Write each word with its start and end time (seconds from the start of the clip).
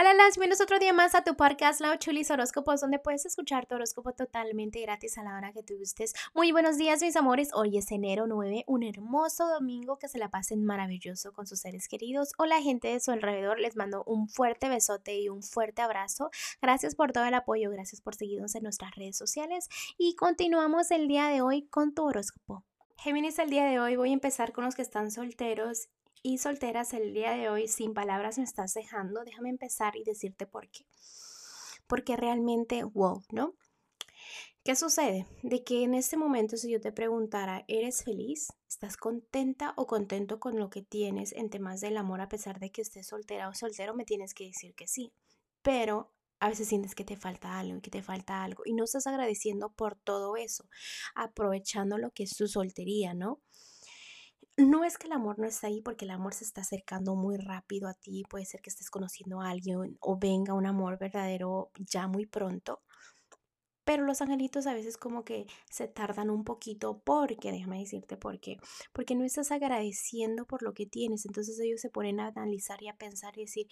Hola, 0.00 0.14
las 0.14 0.36
bienvenidos 0.36 0.60
otro 0.60 0.78
día 0.78 0.92
más 0.92 1.16
a 1.16 1.24
tu 1.24 1.34
podcast 1.34 1.80
Lao 1.80 1.96
Chulis 1.96 2.30
Horóscopos, 2.30 2.80
donde 2.80 3.00
puedes 3.00 3.26
escuchar 3.26 3.66
tu 3.66 3.74
horóscopo 3.74 4.12
totalmente 4.12 4.80
gratis 4.80 5.18
a 5.18 5.24
la 5.24 5.34
hora 5.34 5.52
que 5.52 5.64
tú 5.64 5.76
gustes. 5.76 6.14
Muy 6.34 6.52
buenos 6.52 6.78
días, 6.78 7.02
mis 7.02 7.16
amores. 7.16 7.50
Hoy 7.52 7.78
es 7.78 7.90
enero 7.90 8.28
9, 8.28 8.62
un 8.68 8.84
hermoso 8.84 9.48
domingo 9.48 9.98
que 9.98 10.06
se 10.06 10.18
la 10.18 10.30
pasen 10.30 10.64
maravilloso 10.64 11.32
con 11.32 11.48
sus 11.48 11.58
seres 11.58 11.88
queridos 11.88 12.32
o 12.38 12.46
la 12.46 12.62
gente 12.62 12.86
de 12.86 13.00
su 13.00 13.10
alrededor. 13.10 13.58
Les 13.58 13.74
mando 13.74 14.04
un 14.04 14.28
fuerte 14.28 14.68
besote 14.68 15.18
y 15.18 15.30
un 15.30 15.42
fuerte 15.42 15.82
abrazo. 15.82 16.30
Gracias 16.62 16.94
por 16.94 17.10
todo 17.10 17.24
el 17.24 17.34
apoyo, 17.34 17.68
gracias 17.72 18.00
por 18.00 18.14
seguirnos 18.14 18.54
en 18.54 18.62
nuestras 18.62 18.94
redes 18.94 19.18
sociales 19.18 19.68
y 19.96 20.14
continuamos 20.14 20.92
el 20.92 21.08
día 21.08 21.26
de 21.26 21.42
hoy 21.42 21.66
con 21.66 21.92
tu 21.92 22.04
horóscopo. 22.04 22.62
Géminis, 22.98 23.40
el 23.40 23.50
día 23.50 23.64
de 23.64 23.80
hoy 23.80 23.96
voy 23.96 24.10
a 24.10 24.12
empezar 24.12 24.52
con 24.52 24.64
los 24.64 24.76
que 24.76 24.82
están 24.82 25.10
solteros 25.10 25.88
y 26.22 26.38
solteras 26.38 26.92
el 26.94 27.12
día 27.12 27.32
de 27.32 27.48
hoy 27.48 27.68
sin 27.68 27.94
palabras 27.94 28.38
me 28.38 28.44
estás 28.44 28.74
dejando, 28.74 29.24
déjame 29.24 29.50
empezar 29.50 29.96
y 29.96 30.04
decirte 30.04 30.46
por 30.46 30.68
qué. 30.68 30.86
Porque 31.86 32.16
realmente, 32.16 32.84
wow, 32.84 33.22
¿no? 33.30 33.54
¿Qué 34.64 34.76
sucede? 34.76 35.26
De 35.42 35.64
que 35.64 35.82
en 35.82 35.94
este 35.94 36.18
momento 36.18 36.58
si 36.58 36.70
yo 36.70 36.80
te 36.80 36.92
preguntara, 36.92 37.64
¿eres 37.68 38.04
feliz? 38.04 38.48
¿Estás 38.68 38.98
contenta 38.98 39.72
o 39.76 39.86
contento 39.86 40.40
con 40.40 40.58
lo 40.58 40.68
que 40.68 40.82
tienes 40.82 41.32
en 41.32 41.48
temas 41.48 41.80
del 41.80 41.96
amor 41.96 42.20
a 42.20 42.28
pesar 42.28 42.60
de 42.60 42.70
que 42.70 42.82
estés 42.82 43.06
soltera 43.06 43.48
o 43.48 43.54
soltero? 43.54 43.94
Me 43.94 44.04
tienes 44.04 44.34
que 44.34 44.44
decir 44.44 44.74
que 44.74 44.86
sí. 44.86 45.14
Pero 45.62 46.12
a 46.40 46.50
veces 46.50 46.68
sientes 46.68 46.94
que 46.94 47.04
te 47.04 47.16
falta 47.16 47.58
algo 47.58 47.78
y 47.78 47.80
que 47.80 47.90
te 47.90 48.02
falta 48.02 48.44
algo 48.44 48.62
y 48.66 48.74
no 48.74 48.84
estás 48.84 49.06
agradeciendo 49.06 49.70
por 49.70 49.96
todo 49.96 50.36
eso, 50.36 50.68
aprovechando 51.14 51.98
lo 51.98 52.10
que 52.10 52.24
es 52.24 52.36
tu 52.36 52.46
soltería, 52.46 53.14
¿no? 53.14 53.40
No 54.58 54.84
es 54.84 54.98
que 54.98 55.06
el 55.06 55.12
amor 55.12 55.38
no 55.38 55.46
está 55.46 55.68
ahí 55.68 55.80
porque 55.82 56.04
el 56.04 56.10
amor 56.10 56.34
se 56.34 56.44
está 56.44 56.62
acercando 56.62 57.14
muy 57.14 57.36
rápido 57.38 57.88
a 57.88 57.94
ti, 57.94 58.24
puede 58.28 58.44
ser 58.44 58.60
que 58.60 58.70
estés 58.70 58.90
conociendo 58.90 59.40
a 59.40 59.50
alguien 59.50 59.96
o 60.00 60.18
venga 60.18 60.54
un 60.54 60.66
amor 60.66 60.98
verdadero 60.98 61.70
ya 61.78 62.08
muy 62.08 62.26
pronto, 62.26 62.82
pero 63.88 64.04
los 64.04 64.20
angelitos 64.20 64.66
a 64.66 64.74
veces 64.74 64.98
como 64.98 65.24
que 65.24 65.46
se 65.70 65.88
tardan 65.88 66.28
un 66.28 66.44
poquito 66.44 67.00
porque, 67.06 67.52
déjame 67.52 67.78
decirte 67.78 68.18
por 68.18 68.38
qué, 68.38 68.58
porque 68.92 69.14
no 69.14 69.24
estás 69.24 69.50
agradeciendo 69.50 70.44
por 70.44 70.62
lo 70.62 70.74
que 70.74 70.84
tienes. 70.84 71.24
Entonces 71.24 71.58
ellos 71.58 71.80
se 71.80 71.88
ponen 71.88 72.20
a 72.20 72.26
analizar 72.26 72.82
y 72.82 72.88
a 72.88 72.98
pensar 72.98 73.38
y 73.38 73.46
decir, 73.46 73.66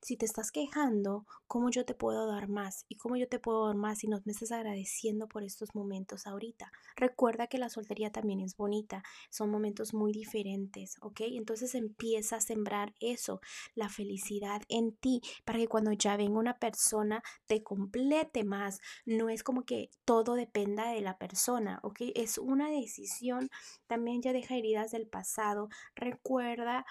si 0.00 0.16
te 0.16 0.24
estás 0.24 0.52
quejando, 0.52 1.26
¿cómo 1.46 1.68
yo 1.68 1.84
te 1.84 1.92
puedo 1.92 2.26
dar 2.26 2.48
más? 2.48 2.86
¿Y 2.88 2.96
cómo 2.96 3.16
yo 3.16 3.28
te 3.28 3.38
puedo 3.38 3.66
dar 3.66 3.76
más 3.76 3.98
si 3.98 4.08
no 4.08 4.22
me 4.24 4.32
estás 4.32 4.52
agradeciendo 4.52 5.28
por 5.28 5.42
estos 5.42 5.74
momentos 5.74 6.26
ahorita? 6.26 6.72
Recuerda 6.96 7.46
que 7.46 7.58
la 7.58 7.68
soltería 7.68 8.10
también 8.10 8.40
es 8.40 8.56
bonita, 8.56 9.02
son 9.28 9.50
momentos 9.50 9.92
muy 9.92 10.12
diferentes, 10.12 10.96
¿ok? 11.02 11.20
Entonces 11.32 11.74
empieza 11.74 12.36
a 12.36 12.40
sembrar 12.40 12.94
eso, 13.00 13.42
la 13.74 13.90
felicidad 13.90 14.62
en 14.70 14.92
ti, 14.92 15.20
para 15.44 15.58
que 15.58 15.68
cuando 15.68 15.92
ya 15.92 16.16
venga 16.16 16.38
una 16.38 16.58
persona 16.58 17.22
te 17.46 17.62
complete 17.62 18.44
más. 18.44 18.80
No 19.04 19.28
es 19.28 19.42
como 19.42 19.57
que 19.64 19.90
todo 20.04 20.34
dependa 20.34 20.90
de 20.90 21.00
la 21.00 21.18
persona, 21.18 21.80
¿ok? 21.82 22.00
Es 22.14 22.38
una 22.38 22.70
decisión, 22.70 23.50
también 23.86 24.22
ya 24.22 24.32
deja 24.32 24.56
heridas 24.56 24.90
del 24.90 25.06
pasado, 25.06 25.68
recuerda 25.94 26.84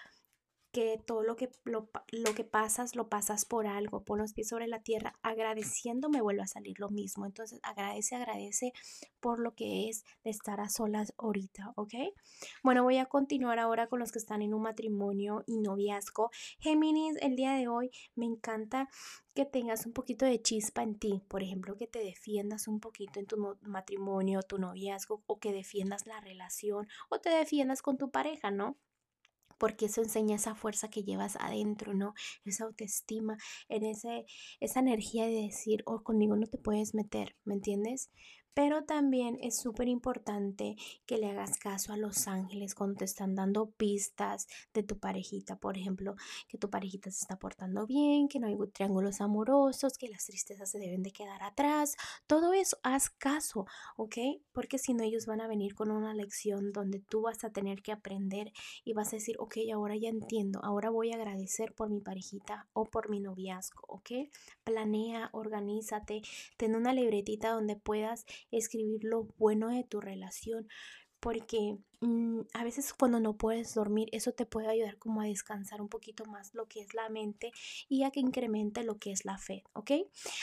que 0.72 1.02
todo 1.06 1.24
lo 1.24 1.36
que, 1.36 1.50
lo, 1.64 1.90
que 2.36 2.44
pasas, 2.44 2.96
lo 2.96 3.10
pasas 3.10 3.46
por 3.46 3.68
algo. 3.68 4.04
Pon 4.04 4.20
los 4.20 4.34
pies 4.34 4.50
sobre 4.50 4.68
la 4.68 4.82
tierra, 4.82 5.18
agradeciendo 5.22 6.10
me 6.10 6.22
vuelve 6.22 6.44
a 6.44 6.48
salir 6.48 6.80
lo 6.80 6.90
mismo. 6.90 7.26
Entonces, 7.26 7.60
agradece, 7.64 8.16
agradece 8.16 8.74
por 9.20 9.40
lo 9.40 9.56
que 9.56 9.90
es 9.90 10.04
de 10.24 10.30
estar 10.30 10.60
a 10.60 10.70
solas 10.70 11.14
ahorita, 11.18 11.74
¿ok? 11.76 11.94
Bueno, 12.64 12.84
voy 12.84 12.98
a 12.98 13.06
continuar 13.06 13.60
ahora 13.60 13.88
con 13.88 14.00
los 14.00 14.12
que 14.12 14.20
están 14.20 14.42
en 14.42 14.54
un 14.54 14.62
matrimonio 14.62 15.44
y 15.48 15.58
noviazgo. 15.58 16.32
Géminis, 16.60 17.18
el 17.22 17.36
día 17.36 17.54
de 17.54 17.68
hoy 17.68 17.92
me 18.16 18.26
encanta 18.26 18.90
que 19.34 19.46
tengas 19.46 19.86
un 19.86 19.94
poquito 19.94 20.26
de 20.26 20.42
chispa 20.42 20.84
en 20.84 20.98
ti, 20.98 21.22
por 21.28 21.44
ejemplo, 21.44 21.78
que 21.78 21.88
te 21.88 22.00
defiendas 22.00 22.68
un 22.68 22.80
poquito 22.80 23.20
en 23.20 23.28
tu 23.28 23.58
matrimonio, 23.62 24.42
tu 24.42 24.58
noviazgo, 24.58 25.24
o 25.28 25.40
que 25.40 25.52
defiendas 25.52 26.08
la 26.08 26.20
relación, 26.22 26.88
o 27.10 27.20
te 27.20 27.30
defiendas 27.30 27.82
con 27.82 27.98
tu 27.98 28.10
pareja, 28.10 28.50
¿no? 28.50 28.78
Porque 29.58 29.86
eso 29.88 30.02
enseña 30.02 30.36
esa 30.36 30.56
fuerza 30.56 30.90
que 30.90 31.04
llevas 31.04 31.36
adentro, 31.38 31.94
¿no? 31.94 32.14
Esa 32.46 32.66
autoestima, 32.66 33.38
en 33.70 33.84
ese, 33.86 34.26
esa 34.60 34.80
energía 34.80 35.26
de 35.26 35.44
decir, 35.44 35.84
oh, 35.86 36.04
conmigo 36.04 36.36
no 36.36 36.48
te 36.48 36.58
puedes 36.58 36.94
meter, 36.94 37.36
¿me 37.46 37.54
entiendes? 37.56 38.10
Pero 38.58 38.86
también 38.86 39.38
es 39.44 39.56
súper 39.56 39.88
importante 39.88 40.78
que 41.06 41.20
le 41.20 41.30
hagas 41.30 41.60
caso 41.60 41.94
a 41.94 41.98
los 41.98 42.28
ángeles 42.28 42.74
cuando 42.74 42.98
te 42.98 43.06
están 43.06 43.36
dando 43.36 43.70
pistas 43.70 44.48
de 44.74 44.82
tu 44.82 44.98
parejita. 44.98 45.60
Por 45.60 45.78
ejemplo, 45.78 46.16
que 46.48 46.58
tu 46.58 46.68
parejita 46.68 47.12
se 47.12 47.20
está 47.20 47.38
portando 47.38 47.86
bien, 47.86 48.28
que 48.28 48.40
no 48.40 48.48
hay 48.48 48.58
triángulos 48.74 49.22
amorosos, 49.22 50.00
que 50.00 50.10
las 50.10 50.26
tristezas 50.26 50.72
se 50.72 50.80
deben 50.80 51.04
de 51.04 51.12
quedar 51.12 51.44
atrás. 51.44 51.98
Todo 52.26 52.52
eso, 52.52 52.80
haz 52.82 53.12
caso, 53.12 53.68
¿ok? 53.96 54.18
Porque 54.54 54.80
si 54.80 54.96
no, 54.96 55.04
ellos 55.04 55.28
van 55.28 55.42
a 55.42 55.48
venir 55.48 55.76
con 55.76 55.92
una 55.92 56.16
lección 56.16 56.72
donde 56.72 57.00
tú 57.00 57.22
vas 57.22 57.44
a 57.44 57.52
tener 57.52 57.84
que 57.84 57.92
aprender 57.92 58.54
y 58.84 58.94
vas 58.94 59.10
a 59.10 59.18
decir, 59.18 59.36
ok, 59.38 59.58
ahora 59.72 59.96
ya 59.98 60.10
entiendo, 60.10 60.62
ahora 60.64 60.90
voy 60.90 61.12
a 61.12 61.18
agradecer 61.18 61.76
por 61.76 61.92
mi 61.92 62.02
parejita 62.02 62.68
o 62.74 62.86
por 62.86 63.12
mi 63.12 63.20
noviazgo, 63.20 63.84
¿ok? 63.88 64.10
Planea, 64.64 65.30
organízate, 65.32 66.24
ten 66.58 66.76
una 66.76 66.92
libretita 66.92 67.52
donde 67.52 67.76
puedas 67.76 68.26
escribir 68.52 69.04
lo 69.04 69.24
bueno 69.38 69.70
de 69.70 69.84
tu 69.84 70.00
relación, 70.02 70.68
porque 71.20 71.78
mm, 72.02 72.42
a 72.54 72.64
veces 72.64 72.94
cuando 72.94 73.20
no 73.20 73.38
puedes 73.38 73.74
dormir, 73.74 74.10
eso 74.12 74.32
te 74.34 74.46
puede 74.46 74.68
ayudar 74.68 74.98
como 74.98 75.22
a 75.22 75.26
descansar 75.26 75.82
un 75.82 75.90
poquito 75.90 76.26
más 76.26 76.54
lo 76.54 76.68
que 76.68 76.82
es 76.82 76.94
la 76.94 77.10
mente 77.10 77.52
y 77.90 78.04
a 78.04 78.12
que 78.12 78.20
incremente 78.20 78.84
lo 78.84 78.98
que 78.98 79.12
es 79.12 79.26
la 79.26 79.38
fe, 79.38 79.64
¿ok? 79.74 79.92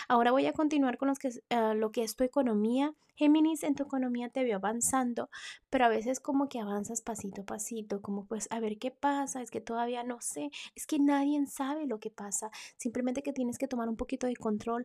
Ahora 0.09 0.33
voy 0.33 0.47
a 0.47 0.53
continuar 0.53 0.99
con 0.99 1.09
los 1.09 1.19
que, 1.19 1.29
uh, 1.29 1.75
lo 1.75 1.93
que 1.93 2.03
es 2.03 2.17
tu 2.17 2.25
economía. 2.25 2.95
Géminis, 3.17 3.63
en 3.63 3.77
tu 3.77 3.85
economía 3.85 4.29
te 4.29 4.43
veo 4.43 4.57
avanzando, 4.57 5.31
pero 5.71 5.85
a 5.85 5.89
veces 5.89 6.19
como 6.19 6.49
que 6.49 6.59
avanzas 6.59 7.01
pasito 7.01 7.43
a 7.43 7.45
pasito, 7.45 8.03
como 8.03 8.27
pues 8.27 8.49
a 8.51 8.59
ver 8.59 8.77
qué 8.79 8.91
pasa, 8.91 9.41
es 9.41 9.53
que 9.53 9.61
todavía 9.61 10.03
no 10.03 10.21
sé, 10.21 10.51
es 10.75 10.89
que 10.89 10.99
nadie 10.99 11.47
sabe 11.47 11.87
lo 11.87 12.01
que 12.01 12.11
pasa, 12.11 12.51
simplemente 12.77 13.23
que 13.23 13.33
tienes 13.33 13.57
que 13.57 13.69
tomar 13.69 13.89
un 13.89 13.97
poquito 13.97 14.27
de 14.27 14.35
control 14.35 14.85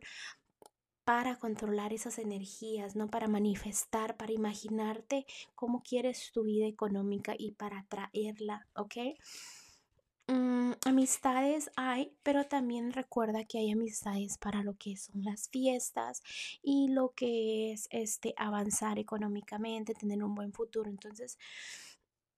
para 1.09 1.37
controlar 1.37 1.91
esas 1.91 2.19
energías, 2.19 2.95
¿no? 2.95 3.07
Para 3.07 3.27
manifestar, 3.27 4.15
para 4.15 4.31
imaginarte 4.31 5.25
cómo 5.55 5.81
quieres 5.81 6.31
tu 6.31 6.43
vida 6.43 6.67
económica 6.67 7.33
y 7.35 7.53
para 7.53 7.79
atraerla, 7.79 8.67
¿ok? 8.75 8.95
Mm, 10.27 10.73
amistades 10.85 11.71
hay, 11.75 12.13
pero 12.21 12.45
también 12.45 12.93
recuerda 12.93 13.43
que 13.43 13.57
hay 13.57 13.71
amistades 13.71 14.37
para 14.37 14.61
lo 14.61 14.75
que 14.75 14.97
son 14.97 15.23
las 15.23 15.49
fiestas 15.49 16.21
y 16.61 16.89
lo 16.89 17.09
que 17.15 17.71
es 17.71 17.87
este 17.89 18.35
avanzar 18.37 18.99
económicamente, 18.99 19.95
tener 19.95 20.23
un 20.23 20.35
buen 20.35 20.53
futuro. 20.53 20.91
Entonces, 20.91 21.39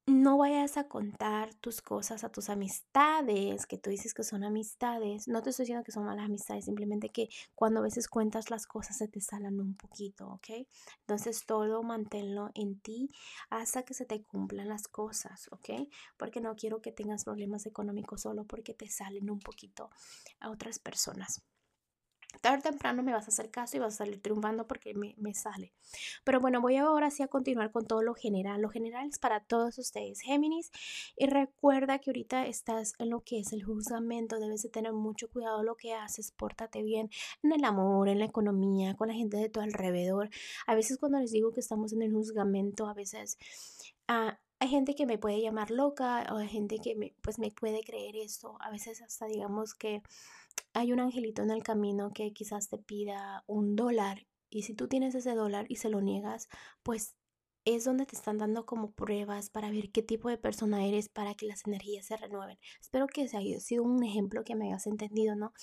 no 0.08 0.38
vayas 0.38 0.78
a 0.78 0.88
contar 0.88 1.54
tus 1.56 1.82
cosas 1.82 2.24
a 2.24 2.30
tus 2.30 2.50
amistades, 2.50 3.66
que 3.66 3.78
tú 3.78 3.90
dices 3.90 4.14
que 4.14 4.24
son 4.24 4.44
amistades. 4.44 5.28
No 5.28 5.42
te 5.42 5.52
estoy 5.52 5.64
diciendo 5.64 5.84
que 5.84 5.92
son 5.92 6.06
malas 6.06 6.26
amistades, 6.26 6.66
simplemente 6.66 7.10
que 7.10 7.30
cuando 7.56 7.80
a 7.80 7.84
veces 7.84 8.08
cuentas 8.08 8.50
las 8.50 8.66
cosas 8.68 8.98
se 8.98 9.08
te 9.08 9.22
salen 9.22 9.60
un 9.60 9.76
poquito, 9.76 10.28
¿ok? 10.28 10.68
Entonces 11.02 11.46
todo 11.46 11.84
manténlo 11.84 12.50
en 12.56 12.80
ti 12.80 13.12
hasta 13.50 13.84
que 13.84 13.94
se 13.94 14.06
te 14.06 14.24
cumplan 14.24 14.70
las 14.70 14.88
cosas, 14.88 15.48
¿ok? 15.52 15.88
Porque 16.18 16.42
no 16.42 16.56
quiero 16.56 16.82
que 16.82 16.92
tengas 16.92 17.24
problemas 17.24 17.66
económicos 17.66 18.22
solo 18.22 18.46
porque 18.46 18.74
te 18.74 18.90
salen 18.90 19.30
un 19.30 19.40
poquito 19.40 19.92
a 20.40 20.50
otras 20.50 20.80
personas 20.80 21.44
tarde 22.40 22.60
o 22.60 22.72
temprano 22.72 23.04
me 23.04 23.12
vas 23.12 23.26
a 23.26 23.30
hacer 23.30 23.52
caso 23.52 23.78
y 23.78 23.80
vas 23.80 23.96
a 23.96 23.98
salir 23.98 24.22
triunfando 24.22 24.68
porque 24.68 24.94
me, 24.94 25.16
me, 25.18 25.34
sale. 25.34 25.74
Pero 26.24 26.40
bueno, 26.40 26.62
voy 26.62 26.78
ahora 26.78 27.12
sí 27.12 27.24
a 27.24 27.28
continuar 27.28 27.72
con 27.72 27.86
todo 27.86 28.02
lo 28.02 28.14
general. 28.14 28.62
Lo 28.62 28.70
general 28.70 29.10
es 29.10 29.20
para 29.20 29.42
todos 29.42 29.78
ustedes, 29.78 30.22
Géminis. 30.22 30.72
Y 31.16 31.28
recuerda 31.28 32.00
que 32.00 32.10
ahorita 32.10 32.46
estás 32.48 32.94
en 33.00 33.10
lo 33.10 33.22
que 33.22 33.40
es 33.40 33.54
el 33.54 33.64
juzgamento. 33.64 34.40
Debes 34.40 34.64
de 34.64 34.70
tener 34.70 34.94
mucho 34.94 35.30
cuidado 35.30 35.64
lo 35.64 35.76
que 35.76 35.94
haces. 35.94 36.32
Pórtate 36.32 36.84
bien 36.84 37.10
en 37.44 37.52
el 37.52 37.64
amor, 37.64 38.10
en 38.10 38.20
la 38.20 38.26
economía, 38.26 38.96
con 38.96 39.10
la 39.10 39.14
gente 39.14 39.38
de 39.38 39.50
tu 39.50 39.60
alrededor. 39.60 40.30
A 40.68 40.76
veces 40.76 40.98
cuando 40.98 41.20
les 41.20 41.32
digo 41.32 41.52
que 41.52 41.60
estamos 41.60 41.94
en 41.94 42.02
el 42.02 42.12
juzgamento, 42.12 42.88
a 42.88 42.94
veces... 42.94 43.38
Uh, 44.10 44.32
hay 44.62 44.68
gente 44.68 44.94
que 44.94 45.08
me 45.08 45.18
puede 45.18 45.42
llamar 45.42 45.72
loca 45.72 46.24
o 46.32 46.38
hay 46.38 46.48
gente 46.48 46.78
que 46.78 46.96
me, 46.96 47.16
pues 47.24 47.40
me 47.40 47.50
puede 47.50 47.84
creer 47.84 48.16
esto. 48.16 48.58
A 48.60 48.70
veces 48.70 49.02
hasta 49.02 49.26
digamos 49.26 49.74
que 49.74 50.04
hay 50.74 50.92
un 50.94 51.00
angelito 51.00 51.42
en 51.42 51.52
el 51.52 51.64
camino 51.64 52.12
que 52.14 52.34
quizás 52.34 52.70
te 52.70 52.78
pida 52.78 53.44
un 53.48 53.76
dólar 53.76 54.28
y 54.50 54.64
si 54.64 54.74
tú 54.74 54.88
tienes 54.88 55.16
ese 55.16 55.34
dólar 55.34 55.66
y 55.70 55.78
se 55.78 55.90
lo 55.90 56.02
niegas, 56.02 56.50
pues 56.84 57.16
es 57.64 57.84
donde 57.84 58.06
te 58.06 58.16
están 58.16 58.38
dando 58.40 58.66
como 58.66 58.92
pruebas 58.92 59.50
para 59.50 59.70
ver 59.70 59.92
qué 59.92 60.02
tipo 60.02 60.30
de 60.30 60.38
persona 60.38 60.86
eres 60.86 61.10
para 61.10 61.36
que 61.36 61.46
las 61.46 61.66
energías 61.68 62.08
se 62.08 62.18
renueven. 62.18 62.58
Espero 62.82 63.08
que 63.08 63.28
se 63.28 63.38
haya 63.38 63.60
sido 63.60 63.84
un 63.84 64.04
ejemplo 64.04 64.44
que 64.44 64.56
me 64.56 64.68
hayas 64.68 64.88
entendido, 64.88 65.36
¿no? 65.36 65.54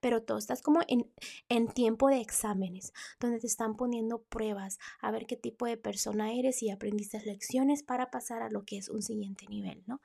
Pero 0.00 0.22
todo 0.22 0.38
estás 0.38 0.60
como 0.60 0.80
en, 0.86 1.10
en 1.48 1.68
tiempo 1.68 2.08
de 2.08 2.20
exámenes, 2.20 2.92
donde 3.20 3.40
te 3.40 3.46
están 3.46 3.76
poniendo 3.76 4.22
pruebas 4.22 4.78
a 5.00 5.10
ver 5.10 5.26
qué 5.26 5.36
tipo 5.36 5.66
de 5.66 5.78
persona 5.78 6.32
eres 6.34 6.62
y 6.62 6.70
aprendiste 6.70 7.20
lecciones 7.24 7.82
para 7.82 8.10
pasar 8.10 8.42
a 8.42 8.50
lo 8.50 8.64
que 8.64 8.76
es 8.76 8.90
un 8.90 9.02
siguiente 9.02 9.46
nivel, 9.48 9.82
¿no? 9.86 10.00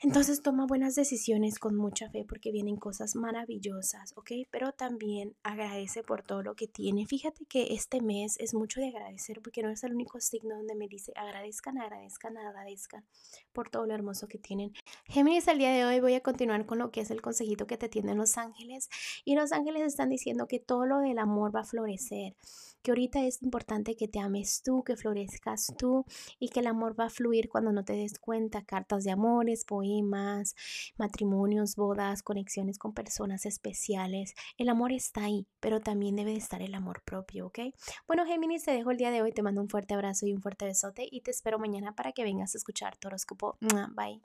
Entonces 0.00 0.42
toma 0.42 0.66
buenas 0.66 0.94
decisiones 0.94 1.58
con 1.58 1.74
mucha 1.74 2.10
fe 2.10 2.26
porque 2.28 2.52
vienen 2.52 2.76
cosas 2.76 3.16
maravillosas, 3.16 4.12
¿ok? 4.16 4.30
Pero 4.50 4.72
también 4.72 5.34
agradece 5.42 6.02
por 6.02 6.22
todo 6.22 6.42
lo 6.42 6.54
que 6.54 6.68
tiene. 6.68 7.06
Fíjate 7.06 7.46
que 7.46 7.72
este 7.72 8.02
mes 8.02 8.36
es 8.38 8.52
mucho 8.52 8.80
de 8.80 8.88
agradecer 8.88 9.40
porque 9.42 9.62
no 9.62 9.70
es 9.70 9.82
el 9.84 9.94
único 9.94 10.20
signo 10.20 10.54
donde 10.54 10.74
me 10.74 10.86
dice 10.86 11.12
agradezcan, 11.16 11.78
agradezcan, 11.78 12.36
agradezcan 12.36 13.06
por 13.54 13.70
todo 13.70 13.86
lo 13.86 13.94
hermoso 13.94 14.28
que 14.28 14.38
tienen. 14.38 14.74
Géminis, 15.06 15.48
el 15.48 15.58
día 15.58 15.70
de 15.70 15.86
hoy 15.86 16.00
voy 16.00 16.12
a 16.12 16.22
continuar 16.22 16.66
con 16.66 16.78
lo 16.78 16.90
que 16.90 17.00
es 17.00 17.10
el 17.10 17.22
consejito 17.22 17.66
que 17.66 17.78
te 17.78 17.88
tienen 17.88 18.18
los 18.18 18.36
ángeles. 18.36 18.90
Y 19.24 19.34
los 19.34 19.52
ángeles 19.52 19.82
están 19.82 20.10
diciendo 20.10 20.46
que 20.46 20.60
todo 20.60 20.84
lo 20.84 20.98
del 20.98 21.18
amor 21.18 21.56
va 21.56 21.60
a 21.60 21.64
florecer 21.64 22.36
que 22.86 22.92
ahorita 22.92 23.26
es 23.26 23.42
importante 23.42 23.96
que 23.96 24.06
te 24.06 24.20
ames 24.20 24.62
tú, 24.62 24.84
que 24.84 24.94
florezcas 24.94 25.74
tú 25.76 26.04
y 26.38 26.50
que 26.50 26.60
el 26.60 26.68
amor 26.68 26.94
va 26.96 27.06
a 27.06 27.10
fluir 27.10 27.48
cuando 27.48 27.72
no 27.72 27.84
te 27.84 27.94
des 27.94 28.16
cuenta. 28.20 28.64
Cartas 28.64 29.02
de 29.02 29.10
amores, 29.10 29.64
matrimonios, 30.96 31.76
bodas, 31.76 32.22
conexiones 32.22 32.78
con 32.78 32.92
personas 32.92 33.46
especiales. 33.46 34.34
El 34.58 34.68
amor 34.68 34.92
está 34.92 35.24
ahí, 35.24 35.46
pero 35.60 35.80
también 35.80 36.16
debe 36.16 36.32
de 36.32 36.38
estar 36.38 36.62
el 36.62 36.74
amor 36.74 37.02
propio, 37.04 37.46
¿ok? 37.46 37.58
Bueno, 38.06 38.26
Géminis, 38.26 38.64
te 38.64 38.72
dejo 38.72 38.90
el 38.90 38.96
día 38.96 39.10
de 39.10 39.22
hoy. 39.22 39.32
Te 39.32 39.42
mando 39.42 39.60
un 39.60 39.68
fuerte 39.68 39.94
abrazo 39.94 40.26
y 40.26 40.32
un 40.32 40.42
fuerte 40.42 40.64
besote 40.64 41.06
y 41.10 41.20
te 41.20 41.30
espero 41.30 41.58
mañana 41.58 41.94
para 41.94 42.12
que 42.12 42.24
vengas 42.24 42.54
a 42.54 42.58
escuchar 42.58 42.96
tu 42.96 43.08
horóscopo. 43.08 43.58
Bye. 43.94 44.20